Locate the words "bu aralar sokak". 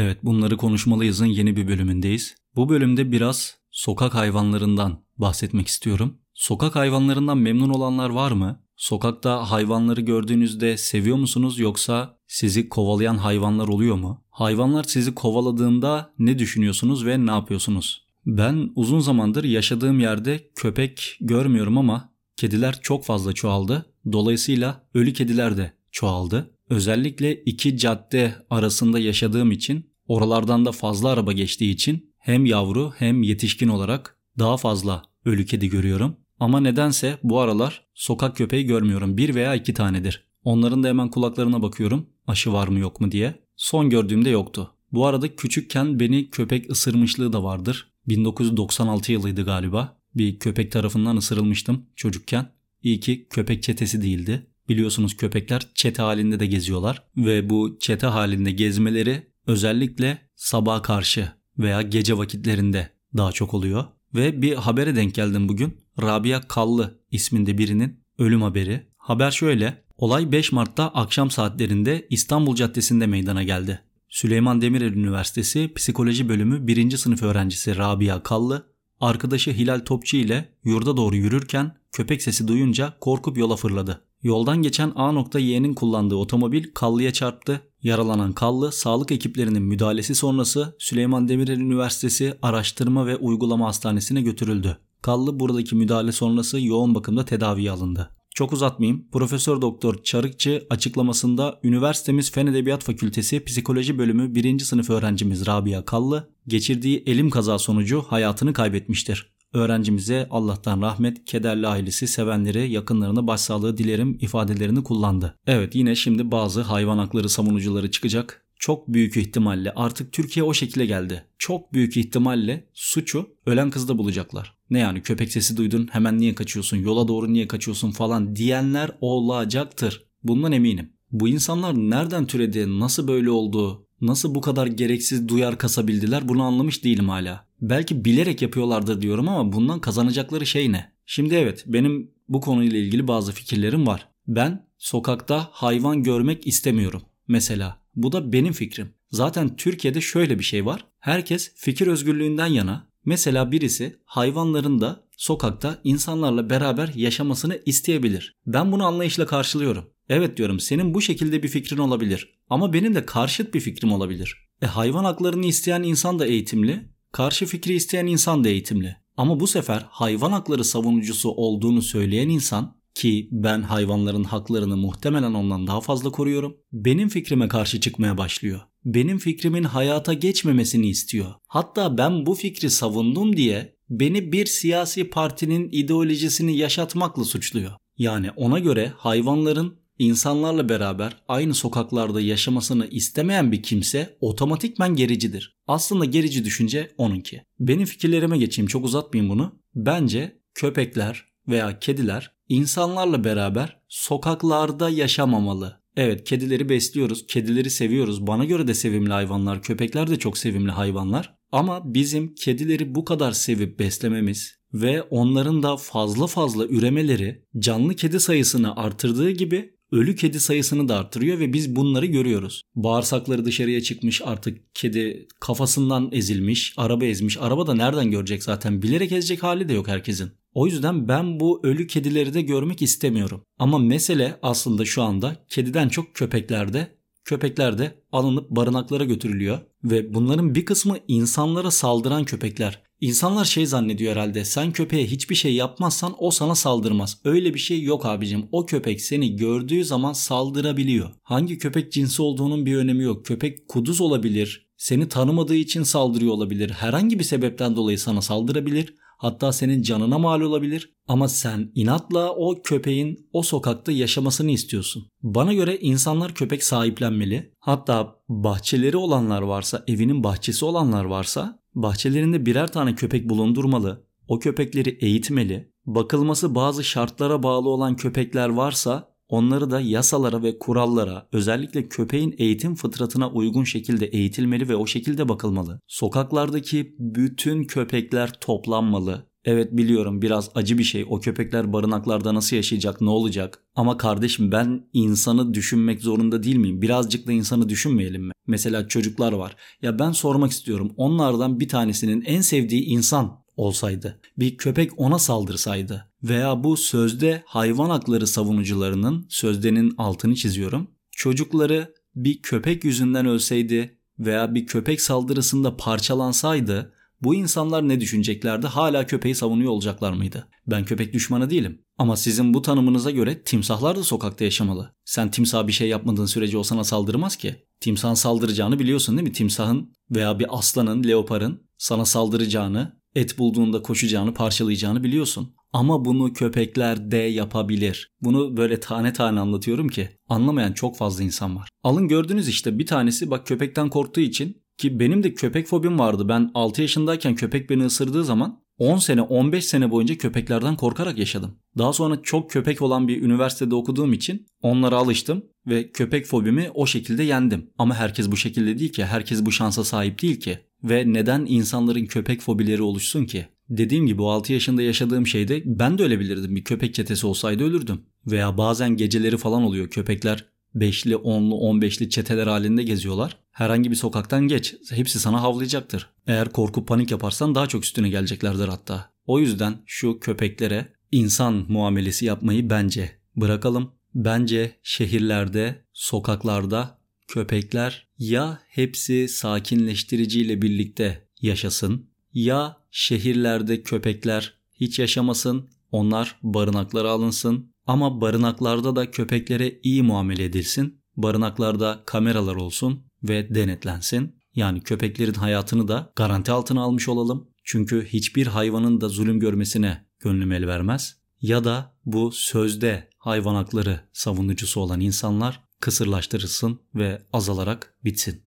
37.22-38.36